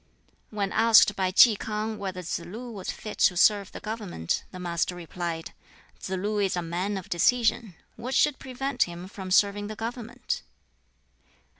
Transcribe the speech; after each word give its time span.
When 0.49 0.71
asked 0.71 1.15
by 1.15 1.31
Ki 1.31 1.55
K'ang 1.55 1.99
whether 1.99 2.23
Tsz 2.23 2.39
lu 2.39 2.71
was 2.71 2.89
fit 2.89 3.19
to 3.19 3.37
serve 3.37 3.71
the 3.71 3.79
government, 3.79 4.43
the 4.49 4.57
Master 4.59 4.95
replied, 4.95 5.53
"Tsz 5.99 6.09
lu 6.17 6.39
is 6.39 6.55
a 6.55 6.63
man 6.63 6.97
of 6.97 7.07
decision: 7.07 7.75
what 7.97 8.15
should 8.15 8.39
prevent 8.39 8.85
him 8.85 9.07
from 9.07 9.29
serving 9.29 9.67
the 9.67 9.75
government?" 9.75 10.41